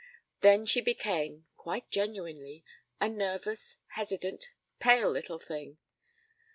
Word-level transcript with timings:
Then 0.39 0.65
she 0.65 0.81
became 0.81 1.45
quite 1.57 1.91
genuinely 1.91 2.65
a 2.99 3.07
nervous, 3.07 3.77
hesitant, 3.89 4.45
pale 4.79 5.11
little 5.11 5.37
thing. 5.37 5.77